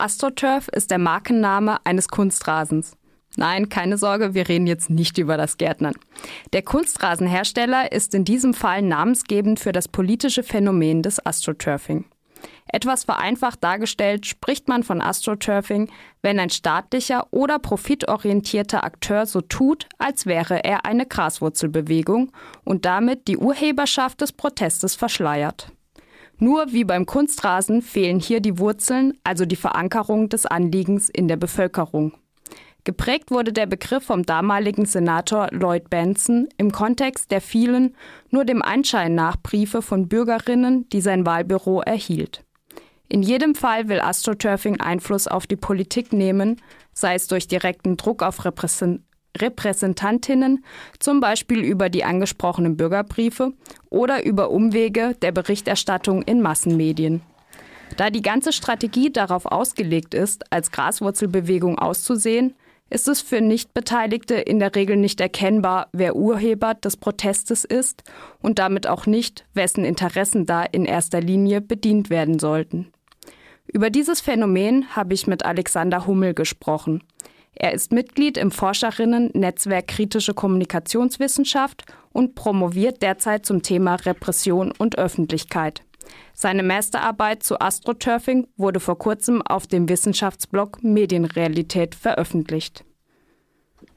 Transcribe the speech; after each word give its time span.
AstroTurf 0.00 0.68
ist 0.68 0.90
der 0.90 0.98
Markenname 0.98 1.78
eines 1.84 2.08
Kunstrasens. 2.08 2.96
Nein, 3.36 3.68
keine 3.68 3.96
Sorge, 3.96 4.34
wir 4.34 4.48
reden 4.48 4.66
jetzt 4.66 4.90
nicht 4.90 5.18
über 5.18 5.36
das 5.36 5.56
Gärtnern. 5.56 5.94
Der 6.52 6.62
Kunstrasenhersteller 6.62 7.92
ist 7.92 8.14
in 8.14 8.24
diesem 8.24 8.54
Fall 8.54 8.82
namensgebend 8.82 9.60
für 9.60 9.72
das 9.72 9.86
politische 9.86 10.42
Phänomen 10.42 11.02
des 11.02 11.24
Astroturfing. 11.24 12.06
Etwas 12.72 13.04
vereinfacht 13.04 13.62
dargestellt 13.62 14.26
spricht 14.26 14.68
man 14.68 14.82
von 14.82 15.00
Astroturfing, 15.00 15.90
wenn 16.22 16.38
ein 16.38 16.50
staatlicher 16.50 17.26
oder 17.30 17.58
profitorientierter 17.58 18.84
Akteur 18.84 19.26
so 19.26 19.40
tut, 19.40 19.86
als 19.98 20.26
wäre 20.26 20.64
er 20.64 20.84
eine 20.84 21.06
Graswurzelbewegung 21.06 22.32
und 22.64 22.84
damit 22.84 23.28
die 23.28 23.38
Urheberschaft 23.38 24.20
des 24.20 24.32
Protestes 24.32 24.94
verschleiert. 24.94 25.72
Nur 26.40 26.72
wie 26.72 26.84
beim 26.84 27.04
Kunstrasen 27.04 27.82
fehlen 27.82 28.18
hier 28.18 28.40
die 28.40 28.58
Wurzeln, 28.58 29.12
also 29.24 29.44
die 29.44 29.56
Verankerung 29.56 30.30
des 30.30 30.46
Anliegens 30.46 31.10
in 31.10 31.28
der 31.28 31.36
Bevölkerung. 31.36 32.14
Geprägt 32.84 33.30
wurde 33.30 33.52
der 33.52 33.66
Begriff 33.66 34.04
vom 34.04 34.24
damaligen 34.24 34.86
Senator 34.86 35.48
Lloyd 35.50 35.90
Benson 35.90 36.48
im 36.56 36.72
Kontext 36.72 37.30
der 37.30 37.42
vielen, 37.42 37.94
nur 38.30 38.46
dem 38.46 38.62
Anschein 38.62 39.14
nach 39.14 39.36
Briefe 39.36 39.82
von 39.82 40.08
Bürgerinnen, 40.08 40.88
die 40.88 41.02
sein 41.02 41.26
Wahlbüro 41.26 41.82
erhielt. 41.82 42.42
In 43.06 43.22
jedem 43.22 43.54
Fall 43.54 43.88
will 43.88 44.00
AstroTurfing 44.00 44.80
Einfluss 44.80 45.28
auf 45.28 45.46
die 45.46 45.56
Politik 45.56 46.14
nehmen, 46.14 46.62
sei 46.94 47.16
es 47.16 47.26
durch 47.26 47.48
direkten 47.48 47.98
Druck 47.98 48.22
auf 48.22 48.46
Repräsent 48.46 49.02
Repräsentantinnen, 49.38 50.64
zum 50.98 51.20
Beispiel 51.20 51.60
über 51.60 51.88
die 51.88 52.04
angesprochenen 52.04 52.76
Bürgerbriefe 52.76 53.52
oder 53.88 54.24
über 54.24 54.50
Umwege 54.50 55.16
der 55.22 55.32
Berichterstattung 55.32 56.22
in 56.22 56.40
Massenmedien. 56.40 57.22
Da 57.96 58.10
die 58.10 58.22
ganze 58.22 58.52
Strategie 58.52 59.12
darauf 59.12 59.46
ausgelegt 59.46 60.14
ist, 60.14 60.52
als 60.52 60.70
Graswurzelbewegung 60.70 61.78
auszusehen, 61.78 62.54
ist 62.90 63.06
es 63.06 63.20
für 63.20 63.40
Nichtbeteiligte 63.40 64.34
in 64.34 64.58
der 64.58 64.74
Regel 64.74 64.96
nicht 64.96 65.20
erkennbar, 65.20 65.88
wer 65.92 66.16
Urheber 66.16 66.74
des 66.74 66.96
Protestes 66.96 67.64
ist 67.64 68.02
und 68.42 68.58
damit 68.58 68.88
auch 68.88 69.06
nicht, 69.06 69.46
wessen 69.54 69.84
Interessen 69.84 70.44
da 70.44 70.64
in 70.64 70.84
erster 70.84 71.20
Linie 71.20 71.60
bedient 71.60 72.10
werden 72.10 72.40
sollten. 72.40 72.92
Über 73.72 73.90
dieses 73.90 74.20
Phänomen 74.20 74.96
habe 74.96 75.14
ich 75.14 75.28
mit 75.28 75.44
Alexander 75.44 76.06
Hummel 76.06 76.34
gesprochen. 76.34 77.04
Er 77.54 77.72
ist 77.72 77.92
Mitglied 77.92 78.36
im 78.38 78.50
Forscherinnen-Netzwerk 78.50 79.88
Kritische 79.88 80.34
Kommunikationswissenschaft 80.34 81.84
und 82.12 82.34
promoviert 82.34 83.02
derzeit 83.02 83.44
zum 83.44 83.62
Thema 83.62 83.96
Repression 83.96 84.72
und 84.78 84.98
Öffentlichkeit. 84.98 85.82
Seine 86.32 86.62
Masterarbeit 86.62 87.42
zu 87.42 87.60
Astroturfing 87.60 88.46
wurde 88.56 88.80
vor 88.80 88.98
kurzem 88.98 89.42
auf 89.42 89.66
dem 89.66 89.88
Wissenschaftsblog 89.88 90.82
Medienrealität 90.82 91.94
veröffentlicht. 91.94 92.84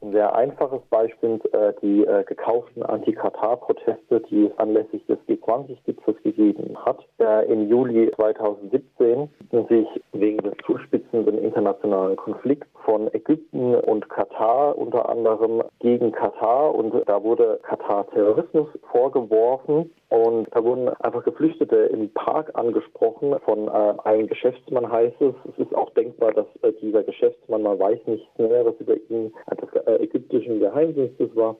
Ein 0.03 0.11
sehr 0.11 0.35
einfaches 0.35 0.81
Beispiel 0.89 1.13
sind 1.29 1.53
äh, 1.53 1.73
die 1.81 2.03
äh, 2.03 2.25
gekauften 2.25 2.83
Anti-Katar-Proteste, 2.83 4.19
die 4.29 4.47
es 4.47 4.57
anlässlich 4.59 5.05
des 5.05 5.17
G20-Gipfels 5.29 6.21
gegeben 6.23 6.75
hat. 6.83 6.99
Äh, 7.19 7.45
Im 7.49 7.69
Juli 7.69 8.11
2017 8.17 9.29
sich 9.69 9.87
wegen 10.11 10.39
des 10.39 10.55
zuspitzenden 10.65 11.37
internationalen 11.37 12.17
Konflikts 12.17 12.67
von 12.83 13.13
Ägypten 13.13 13.75
und 13.75 14.09
Katar 14.09 14.77
unter 14.77 15.07
anderem 15.07 15.63
gegen 15.79 16.11
Katar 16.11 16.75
und 16.75 16.93
da 17.07 17.23
wurde 17.23 17.59
Katar 17.63 18.05
Terrorismus 18.09 18.67
vorgeworfen 18.91 19.89
und 20.09 20.47
da 20.51 20.63
wurden 20.63 20.89
einfach 20.99 21.23
Geflüchtete 21.23 21.75
im 21.75 22.09
Park 22.13 22.51
angesprochen 22.53 23.35
von 23.45 23.67
äh, 23.67 23.93
einem 24.03 24.27
Geschäftsmann 24.27 24.91
heißt 24.91 25.19
es. 25.21 25.33
Es 25.51 25.65
ist 25.65 25.75
auch 25.75 25.89
denkbar, 25.91 26.33
dass 26.33 26.45
äh, 26.61 26.71
dieser 26.81 27.03
Geschäftsmann, 27.03 27.63
man 27.63 27.79
weiß 27.79 27.99
nichts 28.05 28.27
Näheres 28.37 28.75
über 28.79 28.95
ihn, 29.09 29.33
des 29.59 29.73
äh, 29.87 29.92
ägyptischen 30.01 30.59
Geheimdienstes 30.59 31.35
war. 31.35 31.55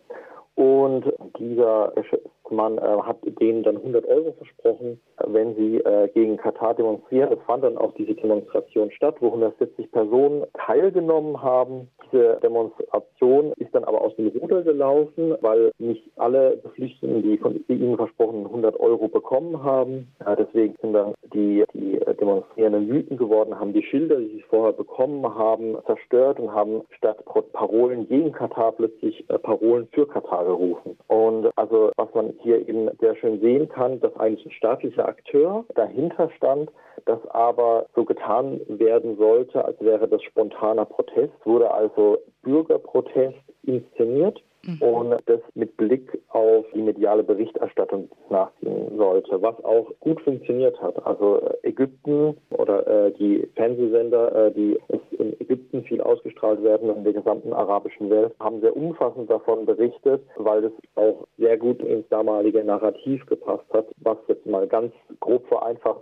Und 0.55 1.11
dieser 1.39 1.91
Geschäftsmann 1.95 2.77
äh, 2.77 2.81
hat 3.01 3.17
denen 3.41 3.63
dann 3.63 3.77
100 3.77 4.05
Euro 4.05 4.33
versprochen, 4.33 4.99
wenn 5.25 5.55
sie 5.55 5.77
äh, 5.77 6.09
gegen 6.09 6.37
Katar 6.37 6.75
demonstrieren. 6.75 7.33
Es 7.33 7.43
fand 7.47 7.63
dann 7.63 7.77
auch 7.77 7.93
diese 7.95 8.13
Demonstration 8.13 8.91
statt, 8.91 9.15
wo 9.19 9.27
170 9.27 9.91
Personen 9.91 10.45
teilgenommen 10.53 11.41
haben. 11.41 11.89
Diese 12.11 12.39
Demonstration 12.43 13.53
ist 13.73 13.75
dann 13.75 13.83
aber 13.83 14.01
aus 14.01 14.15
dem 14.15 14.27
Ruder 14.27 14.61
gelaufen, 14.61 15.35
weil 15.41 15.71
nicht 15.79 16.03
alle 16.17 16.57
Geflüchteten, 16.57 17.23
die 17.23 17.37
von 17.37 17.63
ihnen 17.67 17.97
versprochenen 17.97 18.45
100 18.45 18.79
Euro 18.79 19.07
bekommen 19.07 19.63
haben. 19.63 20.07
Äh, 20.25 20.35
deswegen 20.37 20.75
sind 20.81 20.93
dann 20.93 21.13
die, 21.33 21.63
die 21.73 21.99
Demonstrierenden 22.19 22.87
wütend 22.89 23.19
geworden, 23.19 23.59
haben 23.59 23.73
die 23.73 23.83
Schilder, 23.83 24.17
die 24.17 24.27
sie 24.27 24.45
vorher 24.49 24.73
bekommen 24.73 25.23
haben, 25.23 25.77
zerstört 25.85 26.39
und 26.39 26.53
haben 26.53 26.81
statt 26.97 27.17
Parolen 27.53 28.07
gegen 28.07 28.31
Katar 28.31 28.71
plötzlich 28.73 29.27
äh, 29.29 29.37
Parolen 29.39 29.87
für 29.91 30.07
Katar 30.07 30.45
gerufen. 30.45 30.97
Und 31.07 31.49
also 31.55 31.91
was 31.97 32.13
man 32.13 32.33
hier 32.41 32.67
eben 32.67 32.89
sehr 32.99 33.15
schön 33.15 33.39
sehen 33.41 33.69
kann, 33.69 33.99
dass 33.99 34.15
eigentlich 34.17 34.45
ein 34.45 34.51
staatlicher 34.51 35.07
Akteur 35.07 35.65
dahinter 35.75 36.29
stand, 36.37 36.69
das 37.05 37.19
aber 37.29 37.87
so 37.95 38.05
getan 38.05 38.61
werden 38.67 39.17
sollte, 39.17 39.65
als 39.65 39.79
wäre 39.81 40.07
das 40.07 40.21
spontaner 40.23 40.85
Protest, 40.85 41.33
wurde 41.43 41.71
also 41.71 42.19
Bürgerprotest 42.43 43.37
inszeniert 43.63 44.41
mhm. 44.65 44.81
und 44.81 45.15
das 45.25 45.39
mit 45.55 45.75
Blick 45.77 46.19
auf 46.29 46.65
die 46.73 46.81
mediale 46.81 47.23
Berichterstattung 47.23 48.09
nachziehen 48.29 48.97
sollte, 48.97 49.41
was 49.41 49.63
auch 49.63 49.91
gut 49.99 50.21
funktioniert 50.21 50.79
hat. 50.81 51.05
Also 51.05 51.41
äh, 51.41 51.69
Ägypten 51.69 52.37
oder 52.51 52.87
äh, 52.87 53.11
die 53.11 53.47
Fernsehsender, 53.55 54.47
äh, 54.47 54.51
die 54.51 54.77
in 55.17 55.39
Ägypten 55.39 55.83
viel 55.83 56.01
ausgestrahlt 56.01 56.63
werden 56.63 56.89
und 56.89 56.97
in 56.97 57.03
der 57.03 57.13
gesamten 57.13 57.53
arabischen 57.53 58.09
Welt, 58.09 58.33
haben 58.39 58.61
sehr 58.61 58.75
umfassend 58.75 59.29
davon 59.29 59.65
berichtet, 59.65 60.21
weil 60.37 60.61
das 60.61 60.71
auch 60.95 61.25
sehr 61.37 61.57
gut 61.57 61.81
ins 61.81 62.07
damalige 62.09 62.63
Narrativ 62.63 63.25
gepasst 63.25 63.65
hat, 63.73 63.87
was 63.97 64.17
jetzt 64.27 64.45
mal 64.45 64.67
ganz 64.67 64.93
grob 65.19 65.45
vereinfacht 65.47 66.01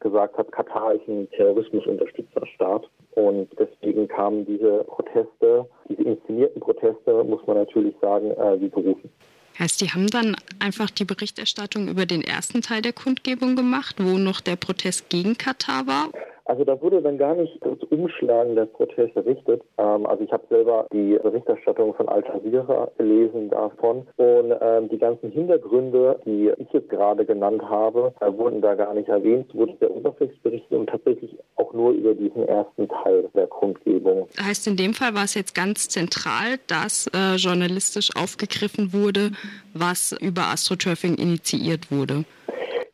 gesagt 0.00 0.38
hat, 0.38 0.52
Katar 0.52 0.94
ist 0.94 1.06
ein 1.08 1.28
terrorismusunterstützter 1.30 2.46
Staat 2.46 2.88
und 3.18 3.48
deswegen 3.58 4.06
kamen 4.06 4.46
diese 4.46 4.84
Proteste, 4.84 5.66
diese 5.88 6.02
inszenierten 6.02 6.60
Proteste, 6.60 7.24
muss 7.24 7.44
man 7.48 7.56
natürlich 7.56 7.94
sagen, 8.00 8.30
äh, 8.30 8.60
wie 8.60 8.68
berufen. 8.68 9.10
Heißt, 9.58 9.80
die 9.80 9.88
haben 9.88 10.06
dann 10.06 10.36
einfach 10.60 10.88
die 10.88 11.04
Berichterstattung 11.04 11.88
über 11.88 12.06
den 12.06 12.22
ersten 12.22 12.62
Teil 12.62 12.80
der 12.80 12.92
Kundgebung 12.92 13.56
gemacht, 13.56 13.96
wo 13.98 14.18
noch 14.18 14.40
der 14.40 14.54
Protest 14.54 15.10
gegen 15.10 15.36
Katar 15.36 15.88
war? 15.88 16.10
Also 16.48 16.64
da 16.64 16.80
wurde 16.80 17.02
dann 17.02 17.18
gar 17.18 17.34
nicht 17.34 17.58
das 17.60 17.76
Umschlagen 17.90 18.54
der 18.54 18.64
Protest 18.64 19.14
errichtet. 19.14 19.62
Ähm, 19.76 20.06
also 20.06 20.24
ich 20.24 20.32
habe 20.32 20.44
selber 20.48 20.86
die 20.90 21.18
Berichterstattung 21.22 21.92
von 21.92 22.08
Al 22.08 22.24
Jazeera 22.24 22.88
gelesen 22.96 23.50
davon 23.50 24.06
und 24.16 24.54
ähm, 24.58 24.88
die 24.88 24.96
ganzen 24.96 25.30
Hintergründe, 25.30 26.18
die 26.24 26.50
ich 26.56 26.72
jetzt 26.72 26.88
gerade 26.88 27.26
genannt 27.26 27.62
habe, 27.68 28.14
äh, 28.20 28.32
wurden 28.32 28.62
da 28.62 28.76
gar 28.76 28.94
nicht 28.94 29.10
erwähnt, 29.10 29.54
wurde 29.54 29.76
sehr 29.78 29.94
oberflächlich 29.94 30.40
berichtet 30.40 30.72
und 30.72 30.88
tatsächlich 30.88 31.36
auch 31.68 31.72
nur 31.72 31.92
über 31.92 32.14
diesen 32.14 32.46
ersten 32.46 32.88
Teil 32.88 33.28
der 33.34 33.46
Kundgebung. 33.46 34.28
Heißt 34.40 34.66
in 34.66 34.76
dem 34.76 34.94
Fall 34.94 35.14
war 35.14 35.24
es 35.24 35.34
jetzt 35.34 35.54
ganz 35.54 35.88
zentral, 35.88 36.58
dass 36.66 37.06
äh, 37.08 37.36
journalistisch 37.36 38.10
aufgegriffen 38.16 38.92
wurde, 38.92 39.32
was 39.74 40.12
über 40.20 40.46
Astroturfing 40.46 41.16
initiiert 41.16 41.90
wurde. 41.90 42.24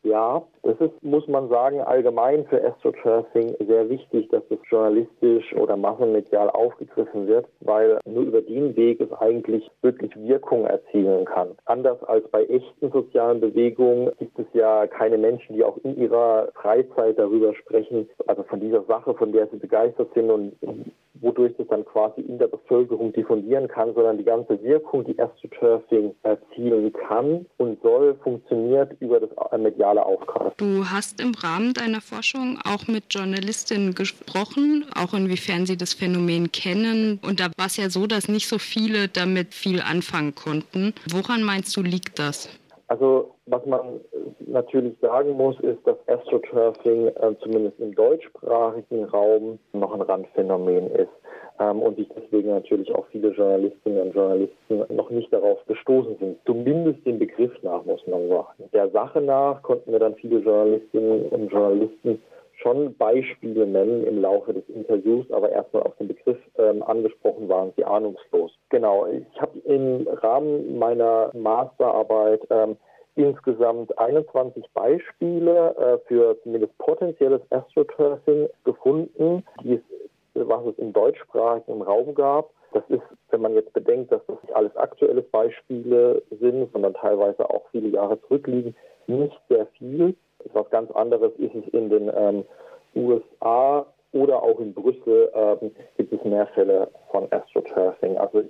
Ja, 0.02 0.42
das 0.78 0.90
ist, 0.90 1.02
muss 1.02 1.26
man 1.28 1.48
sagen, 1.48 1.80
allgemein 1.80 2.44
für 2.46 2.62
Astroturfing 2.64 3.54
sehr 3.66 3.88
wichtig, 3.88 4.28
dass 4.30 4.42
das 4.48 4.58
journalistisch 4.68 5.54
oder 5.54 5.76
massenmedial 5.76 6.50
aufgegriffen 6.50 7.26
wird, 7.26 7.46
weil 7.60 7.98
nur 8.06 8.24
über 8.24 8.42
den 8.42 8.76
Weg 8.76 9.00
es 9.00 9.12
eigentlich 9.12 9.70
wirklich 9.82 10.14
Wirkung 10.16 10.66
erzielen 10.66 11.24
kann. 11.24 11.50
Anders 11.66 12.02
als 12.04 12.26
bei 12.28 12.44
echten 12.44 12.90
sozialen 12.90 13.40
Bewegungen 13.40 14.10
gibt 14.18 14.38
es 14.38 14.46
ja 14.52 14.86
keine 14.86 15.18
Menschen, 15.18 15.54
die 15.56 15.64
auch 15.64 15.76
in 15.84 15.96
ihrer 15.96 16.48
Freizeit 16.54 17.18
darüber 17.18 17.54
sprechen, 17.54 18.08
also 18.26 18.42
von 18.44 18.60
dieser 18.60 18.82
Sache, 18.84 19.14
von 19.14 19.32
der 19.32 19.46
sie 19.48 19.56
begeistert 19.56 20.12
sind 20.14 20.30
und 20.30 20.56
wodurch 21.24 21.54
das 21.56 21.66
dann 21.68 21.84
quasi 21.84 22.20
in 22.20 22.38
der 22.38 22.48
Bevölkerung 22.48 23.12
diffundieren 23.12 23.68
kann, 23.68 23.94
sondern 23.94 24.18
die 24.18 24.24
ganze 24.24 24.62
Wirkung, 24.62 25.04
die 25.04 25.18
Astroturfing 25.18 26.14
erzielen 26.22 26.92
kann 26.92 27.46
und 27.56 27.82
soll, 27.82 28.14
funktioniert 28.22 28.92
über 29.00 29.20
das 29.20 29.30
mediale 29.58 30.04
Aufgreifen. 30.04 30.52
Du 30.56 30.84
hast 30.84 31.20
im 31.20 31.32
Rahmen 31.34 31.74
deiner 31.74 32.00
Forschung 32.00 32.58
auch 32.64 32.86
mit 32.86 33.04
Journalistinnen 33.10 33.94
gesprochen, 33.94 34.86
auch 34.94 35.14
inwiefern 35.14 35.66
sie 35.66 35.76
das 35.76 35.94
Phänomen 35.94 36.52
kennen. 36.52 37.18
Und 37.26 37.40
da 37.40 37.46
war 37.56 37.66
es 37.66 37.76
ja 37.76 37.88
so, 37.90 38.06
dass 38.06 38.28
nicht 38.28 38.48
so 38.48 38.58
viele 38.58 39.08
damit 39.08 39.54
viel 39.54 39.80
anfangen 39.80 40.34
konnten. 40.34 40.94
Woran 41.10 41.42
meinst 41.42 41.76
du, 41.76 41.82
liegt 41.82 42.18
das? 42.18 42.48
Also 42.88 43.33
was 43.46 43.64
man 43.66 44.00
natürlich 44.46 44.94
sagen 45.00 45.32
muss, 45.32 45.58
ist, 45.60 45.86
dass 45.86 45.96
Astroturfing 46.08 47.08
äh, 47.08 47.34
zumindest 47.42 47.78
im 47.78 47.94
deutschsprachigen 47.94 49.04
Raum 49.04 49.58
noch 49.72 49.92
ein 49.92 50.00
Randphänomen 50.00 50.90
ist 50.92 51.12
ähm, 51.60 51.80
und 51.82 51.96
sich 51.96 52.08
deswegen 52.16 52.50
natürlich 52.50 52.94
auch 52.94 53.06
viele 53.08 53.28
Journalistinnen 53.30 54.00
und 54.00 54.14
Journalisten 54.14 54.84
noch 54.94 55.10
nicht 55.10 55.32
darauf 55.32 55.58
gestoßen 55.66 56.16
sind. 56.18 56.38
Zumindest 56.46 57.04
den 57.04 57.18
Begriff 57.18 57.52
nach, 57.62 57.84
muss 57.84 58.06
man 58.06 58.28
sagen. 58.28 58.70
Der 58.72 58.88
Sache 58.90 59.20
nach 59.20 59.62
konnten 59.62 59.92
wir 59.92 59.98
dann 59.98 60.14
viele 60.14 60.38
Journalistinnen 60.38 61.26
und 61.26 61.52
Journalisten 61.52 62.22
schon 62.62 62.96
Beispiele 62.96 63.66
nennen 63.66 64.06
im 64.06 64.22
Laufe 64.22 64.54
des 64.54 64.66
Interviews, 64.68 65.30
aber 65.32 65.50
erstmal 65.50 65.82
auf 65.82 65.96
den 65.96 66.08
Begriff 66.08 66.38
ähm, 66.56 66.82
angesprochen 66.82 67.48
waren 67.48 67.72
sie 67.76 67.84
ahnungslos. 67.84 68.52
Genau, 68.70 69.06
ich 69.06 69.40
habe 69.40 69.58
im 69.60 70.06
Rahmen 70.08 70.78
meiner 70.78 71.30
Masterarbeit 71.34 72.40
ähm, 72.50 72.76
insgesamt 73.16 73.96
21 73.98 74.64
Beispiele 74.74 75.76
äh, 75.76 75.98
für 76.08 76.36
zumindest 76.42 76.76
potenzielles 76.78 77.40
Astroturfing 77.50 78.48
gefunden, 78.64 79.44
die 79.62 79.74
es, 79.74 79.80
was 80.34 80.66
es 80.66 80.78
im 80.78 80.92
deutschsprachigen 80.92 81.82
Raum 81.82 82.14
gab. 82.14 82.50
Das 82.72 82.82
ist, 82.88 83.02
wenn 83.30 83.40
man 83.40 83.54
jetzt 83.54 83.72
bedenkt, 83.72 84.10
dass 84.10 84.20
das 84.26 84.42
nicht 84.42 84.54
alles 84.54 84.76
aktuelle 84.76 85.22
Beispiele 85.22 86.22
sind, 86.40 86.72
sondern 86.72 86.94
teilweise 86.94 87.48
auch 87.48 87.62
viele 87.70 87.88
Jahre 87.88 88.20
zurückliegen, 88.22 88.74
nicht 89.06 89.40
sehr 89.48 89.66
viel. 89.78 90.16
Was 90.52 90.68
ganz 90.70 90.90
anderes 90.90 91.32
ist 91.38 91.54
es 91.54 91.72
in 91.72 91.88
den 91.88 92.10
ähm, 92.14 92.44
USA 92.96 93.86
oder 94.12 94.42
auch 94.42 94.58
in 94.58 94.74
Brüssel 94.74 95.30
ähm, 95.34 95.70
gibt 95.96 96.12
es 96.12 96.24
mehr 96.24 96.46
Fälle 96.48 96.88
von 97.10 97.28
Astroturfing. 97.30 98.16
Also 98.16 98.42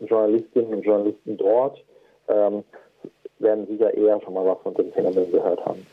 Journalistinnen 0.00 0.74
und 0.74 0.82
Journalisten 0.82 1.36
dort 1.36 1.82
ähm, 2.28 2.64
werden 3.38 3.66
sicher 3.66 3.92
eher 3.94 4.20
schon 4.22 4.34
mal 4.34 4.44
was 4.44 4.58
von 4.62 4.74
dem 4.74 4.92
Phänomen 4.92 5.30
gehört 5.30 5.64
haben. 5.64 5.86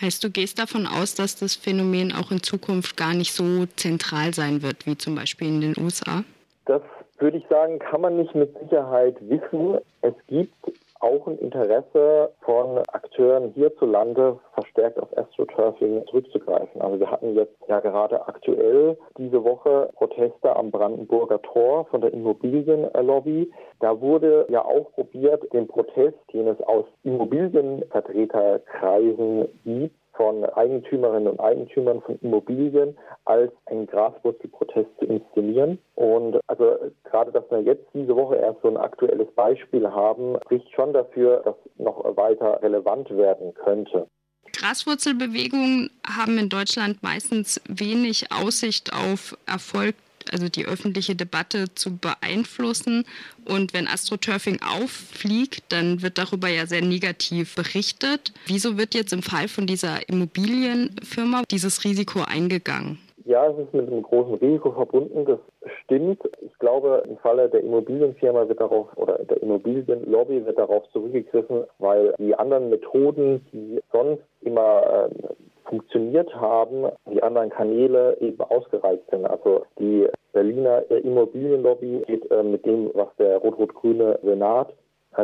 Heißt, 0.00 0.22
du 0.22 0.30
gehst 0.30 0.58
davon 0.58 0.86
aus, 0.86 1.14
dass 1.14 1.36
das 1.36 1.54
Phänomen 1.54 2.12
auch 2.12 2.30
in 2.30 2.42
Zukunft 2.42 2.96
gar 2.96 3.14
nicht 3.14 3.32
so 3.32 3.66
zentral 3.76 4.34
sein 4.34 4.62
wird, 4.62 4.86
wie 4.86 4.96
zum 4.96 5.14
Beispiel 5.14 5.48
in 5.48 5.60
den 5.62 5.74
USA? 5.78 6.22
Das 6.66 6.82
würde 7.18 7.38
ich 7.38 7.46
sagen, 7.48 7.78
kann 7.78 8.02
man 8.02 8.16
nicht 8.18 8.34
mit 8.34 8.54
Sicherheit 8.58 9.16
wissen. 9.20 9.78
Es 10.02 10.14
gibt 10.28 10.52
auch 11.00 11.26
ein 11.26 11.38
Interesse 11.38 12.30
von 12.40 12.78
Akteuren 12.92 13.52
hierzulande 13.54 14.38
verstärkt 14.54 14.98
auf 14.98 15.08
AstroTurfing 15.16 16.06
zurückzugreifen. 16.06 16.80
Also 16.80 17.00
wir 17.00 17.10
hatten 17.10 17.34
jetzt 17.34 17.56
ja 17.68 17.80
gerade 17.80 18.26
aktuell 18.26 18.96
diese 19.18 19.44
Woche 19.44 19.90
Proteste 19.94 20.54
am 20.54 20.70
Brandenburger 20.70 21.42
Tor 21.42 21.86
von 21.86 22.00
der 22.00 22.12
Immobilienlobby. 22.12 23.50
Da 23.80 24.00
wurde 24.00 24.46
ja 24.48 24.64
auch 24.64 24.92
probiert, 24.92 25.52
den 25.52 25.66
Protest, 25.66 26.16
den 26.32 26.46
es 26.48 26.60
aus 26.62 26.86
Immobilienvertreterkreisen 27.02 29.48
gibt, 29.64 29.96
von 30.16 30.44
Eigentümerinnen 30.44 31.28
und 31.28 31.40
Eigentümern 31.40 32.00
von 32.02 32.18
Immobilien 32.20 32.96
als 33.24 33.52
einen 33.66 33.86
Graswurzelprotest 33.86 34.88
zu 34.98 35.06
inszenieren. 35.06 35.78
Und 35.94 36.40
also 36.46 36.76
gerade, 37.04 37.32
dass 37.32 37.44
wir 37.50 37.60
jetzt 37.60 37.86
diese 37.94 38.16
Woche 38.16 38.36
erst 38.36 38.62
so 38.62 38.68
ein 38.68 38.76
aktuelles 38.76 39.28
Beispiel 39.34 39.88
haben, 39.88 40.36
spricht 40.44 40.70
schon 40.74 40.92
dafür, 40.92 41.42
dass 41.44 41.56
noch 41.76 42.16
weiter 42.16 42.62
relevant 42.62 43.10
werden 43.16 43.54
könnte. 43.54 44.06
Graswurzelbewegungen 44.52 45.90
haben 46.06 46.38
in 46.38 46.48
Deutschland 46.48 47.02
meistens 47.02 47.60
wenig 47.68 48.32
Aussicht 48.32 48.92
auf 48.94 49.36
Erfolg 49.46 49.94
also 50.32 50.48
die 50.48 50.66
öffentliche 50.66 51.14
Debatte 51.14 51.74
zu 51.74 51.96
beeinflussen. 51.98 53.04
Und 53.44 53.74
wenn 53.74 53.86
Astroturfing 53.86 54.60
auffliegt, 54.62 55.64
dann 55.70 56.02
wird 56.02 56.18
darüber 56.18 56.48
ja 56.48 56.66
sehr 56.66 56.82
negativ 56.82 57.54
berichtet. 57.54 58.32
Wieso 58.46 58.78
wird 58.78 58.94
jetzt 58.94 59.12
im 59.12 59.22
Fall 59.22 59.48
von 59.48 59.66
dieser 59.66 60.08
Immobilienfirma 60.08 61.42
dieses 61.50 61.84
Risiko 61.84 62.22
eingegangen? 62.22 62.98
Ja, 63.26 63.48
es 63.48 63.58
ist 63.58 63.74
mit 63.74 63.88
einem 63.88 64.02
großen 64.04 64.34
Risiko 64.34 64.70
verbunden, 64.70 65.24
das 65.24 65.40
stimmt. 65.82 66.20
Ich 66.42 66.56
glaube, 66.60 67.02
im 67.08 67.16
Falle 67.18 67.48
der 67.48 67.60
Immobilienfirma 67.60 68.48
wird 68.48 68.60
darauf 68.60 68.86
oder 68.96 69.18
der 69.18 69.42
Immobilienlobby 69.42 70.46
wird 70.46 70.56
darauf 70.56 70.88
zurückgegriffen, 70.92 71.64
weil 71.80 72.14
die 72.20 72.36
anderen 72.36 72.70
Methoden, 72.70 73.44
die 73.52 73.80
sonst 73.90 74.22
immer 74.42 75.08
äh, 75.10 75.68
funktioniert 75.68 76.32
haben, 76.36 76.86
die 77.12 77.20
anderen 77.20 77.50
Kanäle 77.50 78.16
eben 78.20 78.40
ausgereizt 78.42 79.10
sind. 79.10 79.26
Also 79.26 79.66
die 79.80 80.06
Berliner 80.36 80.84
Immobilienlobby 80.90 82.02
geht 82.06 82.30
äh, 82.30 82.42
mit 82.42 82.66
dem, 82.66 82.90
was 82.92 83.08
der 83.18 83.38
rot-rot-grüne 83.38 84.18
Senat 84.22 84.70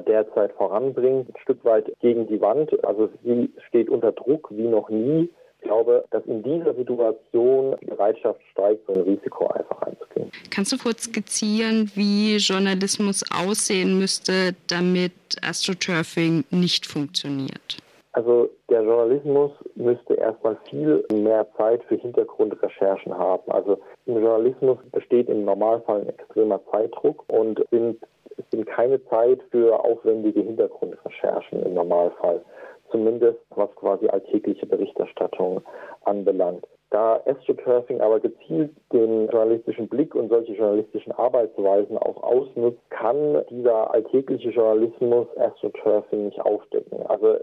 derzeit 0.06 0.52
voranbringt, 0.52 1.28
ein 1.28 1.40
Stück 1.42 1.62
weit 1.66 1.92
gegen 2.00 2.26
die 2.26 2.40
Wand. 2.40 2.72
Also 2.82 3.10
sie 3.22 3.50
steht 3.68 3.90
unter 3.90 4.12
Druck 4.12 4.48
wie 4.50 4.66
noch 4.66 4.88
nie. 4.88 5.28
Ich 5.58 5.64
glaube, 5.68 6.06
dass 6.12 6.24
in 6.24 6.42
dieser 6.42 6.72
Situation 6.74 7.76
die 7.82 7.86
Bereitschaft 7.86 8.40
steigt, 8.52 8.86
so 8.86 8.94
ein 8.94 9.02
Risiko 9.02 9.48
einfach 9.48 9.82
einzugehen. 9.82 10.30
Kannst 10.48 10.72
du 10.72 10.78
kurz 10.78 11.02
skizzieren, 11.02 11.90
wie 11.94 12.36
Journalismus 12.36 13.22
aussehen 13.30 13.98
müsste, 13.98 14.54
damit 14.66 15.12
Astroturfing 15.42 16.44
nicht 16.50 16.86
funktioniert? 16.86 17.81
Also 18.12 18.50
der 18.68 18.82
Journalismus 18.82 19.52
müsste 19.74 20.14
erstmal 20.14 20.58
viel 20.68 21.04
mehr 21.12 21.46
Zeit 21.56 21.82
für 21.84 21.96
Hintergrundrecherchen 21.96 23.16
haben. 23.16 23.50
Also 23.50 23.78
im 24.04 24.20
Journalismus 24.20 24.78
besteht 24.92 25.30
im 25.30 25.46
Normalfall 25.46 26.02
ein 26.02 26.08
extremer 26.10 26.60
Zeitdruck 26.70 27.24
und 27.28 27.64
sind, 27.70 28.02
es 28.36 28.44
sind 28.50 28.66
keine 28.66 29.02
Zeit 29.06 29.40
für 29.50 29.82
aufwendige 29.82 30.40
Hintergrundrecherchen 30.40 31.62
im 31.62 31.74
Normalfall. 31.74 32.42
Zumindest 32.90 33.38
was 33.50 33.74
quasi 33.76 34.06
alltägliche 34.08 34.66
Berichterstattung 34.66 35.62
anbelangt. 36.04 36.66
Da 36.92 37.22
Astroturfing 37.24 38.02
aber 38.02 38.20
gezielt 38.20 38.70
den 38.92 39.26
journalistischen 39.28 39.88
Blick 39.88 40.14
und 40.14 40.28
solche 40.28 40.52
journalistischen 40.52 41.12
Arbeitsweisen 41.12 41.96
auch 41.96 42.22
ausnutzt, 42.22 42.82
kann 42.90 43.42
dieser 43.48 43.90
alltägliche 43.94 44.50
Journalismus 44.50 45.26
Astroturfing 45.38 46.26
nicht 46.26 46.40
aufdecken. 46.42 47.00
Also 47.06 47.38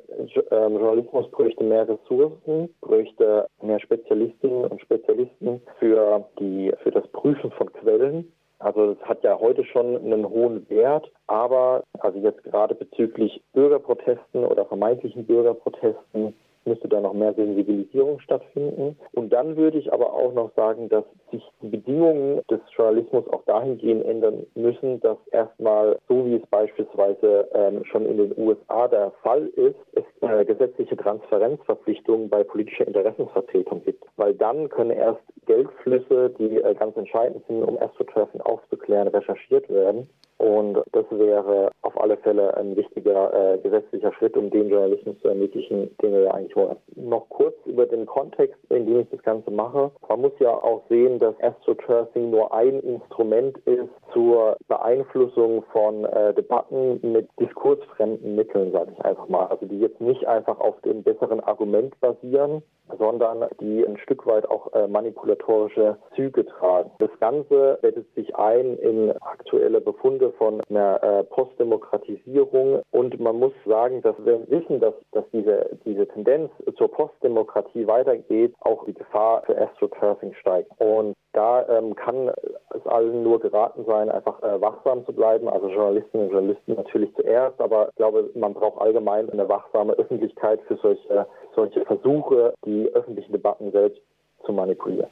ähm, 0.51 0.78
Journalismus 0.78 1.31
bräuchte 1.31 1.63
mehr 1.63 1.90
Ressourcen, 1.90 2.69
bräuchte 2.81 3.48
mehr 3.63 3.80
Spezialistinnen 3.80 4.66
und 4.66 4.81
Spezialisten 4.81 5.62
für 5.80 6.24
die 6.40 6.72
für 6.84 6.92
das 6.92 7.07
Prüfen 7.07 7.50
von 7.50 7.74
Quellen. 7.74 8.31
Also 8.60 8.92
es 8.92 9.01
hat 9.01 9.24
ja 9.24 9.40
heute 9.40 9.63
schon 9.66 9.96
einen 9.96 10.30
hohen 10.30 10.69
Wert, 10.69 11.10
aber 11.25 11.81
also 12.01 12.19
jetzt 12.19 12.44
gerade 12.44 12.75
bezüglich 12.75 13.42
Bürgerprotesten 13.54 14.44
oder 14.46 14.66
vermeintlichen 14.66 15.25
Bürgerprotesten 15.25 16.36
müsste 16.69 16.88
da 16.88 17.01
noch 17.01 17.13
mehr 17.13 17.33
Sensibilisierung 17.33 18.19
stattfinden. 18.21 18.98
Und 19.13 19.33
dann 19.33 19.57
würde 19.57 19.77
ich 19.77 19.92
aber 19.92 20.13
auch 20.13 20.33
noch 20.33 20.54
sagen, 20.56 20.88
dass 20.89 21.04
sich 21.31 21.44
die 21.62 21.68
Bedingungen 21.68 22.42
des 22.50 22.62
Journalismus 22.75 23.27
auch 23.27 23.44
dahingehend 23.45 24.06
ändern 24.06 24.45
müssen, 24.56 25.00
dass 25.01 25.18
erstmal, 25.31 25.98
so 26.07 26.25
wie 26.25 26.36
es 26.36 26.45
beispielsweise 26.48 27.48
ähm, 27.54 27.83
schon 27.86 28.06
in 28.06 28.18
den 28.18 28.33
USA 28.38 28.88
der 28.88 29.12
Fall 29.24 29.48
ist, 29.48 29.75
es 29.94 30.04
äh, 30.21 30.45
gesetzliche 30.45 30.98
Transparenzverpflichtungen 30.98 32.30
bei 32.30 32.44
politischer 32.44 32.88
Interessensvertretung 32.88 33.83
gibt. 33.83 34.04
Weil 34.18 34.33
dann 34.33 34.69
können 34.69 34.92
erst 34.92 35.21
Geldflüsse, 35.45 36.31
die 36.38 36.57
äh, 36.57 36.75
ganz 36.75 36.95
entscheidend 36.98 37.45
sind, 37.48 37.63
um 37.63 37.77
AstroTurfing 37.77 38.41
aufzuklären, 38.41 39.08
recherchiert 39.08 39.70
werden. 39.70 40.10
Und 40.39 40.82
das 40.93 41.05
wäre 41.12 41.70
auf 41.82 42.00
alle 42.01 42.15
Fälle 42.15 42.55
ein 42.55 42.77
wichtiger 42.77 43.34
äh, 43.34 43.58
gesetzlicher 43.58 44.13
Schritt, 44.13 44.38
um 44.38 44.50
den 44.50 44.70
Journalismus 44.70 45.20
zu 45.20 45.27
ermöglichen, 45.27 45.93
den 46.01 46.13
wir 46.13 46.22
ja 46.22 46.32
eigentlich 46.32 46.55
wollen. 46.55 46.77
Noch 46.96 47.27
kurz 47.27 47.55
über 47.65 47.86
den 47.86 48.05
Kontext, 48.05 48.58
in 48.70 48.86
dem 48.86 49.01
ich 49.01 49.10
das 49.10 49.22
Ganze 49.24 49.51
mache. 49.51 49.91
Man 50.08 50.22
muss 50.22 50.32
ja 50.39 50.51
auch 50.51 50.84
sehen, 50.88 51.20
dass 51.20 51.36
AstroTurfing 51.41 52.29
nur 52.29 52.53
ein 52.53 52.79
Instrument 52.79 53.58
ist 53.65 53.89
zur 54.13 54.55
Beeinflussung 54.70 55.63
von 55.74 56.05
äh, 56.05 56.34
Debatten 56.34 57.01
mit 57.01 57.27
diskursfremden 57.38 58.36
Mitteln, 58.36 58.72
sage 58.72 58.93
ich 58.98 59.03
einfach 59.03 59.27
mal. 59.27 59.48
Also 59.48 59.65
die 59.65 59.79
jetzt 59.79 60.00
nicht 60.00 60.09
einfach 60.28 60.60
auf 60.60 60.80
dem 60.82 61.04
besseren 61.04 61.39
Argument 61.39 62.00
basieren, 62.00 62.63
sondern 62.98 63.46
die 63.60 63.86
ein 63.86 63.98
Stück 63.98 64.25
weit 64.25 64.50
auch 64.50 64.74
äh, 64.74 64.88
manipulatorische 64.88 65.98
Züge 66.16 66.46
tragen. 66.46 66.92
Das 67.00 67.12
Ganze 67.20 67.78
bettet 67.82 68.08
sich 68.16 68.36
ein 68.36 68.78
in 68.78 69.12
aktuelle 69.22 69.82
Befunde 69.82 70.32
von 70.34 70.62
einer 70.70 71.01
äh, 71.04 71.24
Postdemokratisierung 71.25 72.82
und 72.92 73.20
man 73.20 73.38
muss 73.38 73.54
sagen, 73.66 74.01
dass 74.01 74.16
wir 74.24 74.50
wissen, 74.50 74.80
dass, 74.80 74.94
dass 75.12 75.25
diese, 75.32 75.78
diese 75.86 76.08
Tendenz 76.08 76.51
zur 76.78 76.92
Postdemokratie 76.92 77.86
weitergeht, 77.88 78.54
auch 78.62 78.86
die 78.86 78.94
Gefahr 78.94 79.44
für 79.44 79.58
Astroturfing 79.58 80.34
steigt. 80.34 80.72
Und 80.80 81.16
da 81.34 81.68
ähm, 81.70 81.96
kann 81.96 82.32
es 82.75 82.88
allen 82.88 83.22
nur 83.24 83.39
geraten 83.39 83.86
sein, 83.86 84.10
einfach 84.10 84.42
äh, 84.42 84.60
wachsam 84.60 85.06
zu 85.06 85.13
bleiben, 85.13 85.48
also 85.48 85.68
Journalistinnen 85.68 86.28
und 86.28 86.34
Journalisten 86.34 86.74
natürlich 86.74 87.13
zuerst, 87.16 87.62
aber 87.62 87.89
ich 87.89 87.96
glaube, 87.96 88.30
man 88.34 88.54
braucht 88.54 88.82
allgemein 88.82 89.30
eine 89.30 89.48
wachsame 89.48 89.94
Öffentlichkeit 90.00 90.62
für 90.68 90.77
solche, 90.77 91.27
solche 91.56 91.86
Versuche, 91.86 92.53
die 92.65 92.89
öffentlichen 92.94 93.32
Debatten 93.32 93.72
selbst 93.72 94.01
zu 94.46 94.53
manipulieren. 94.53 95.10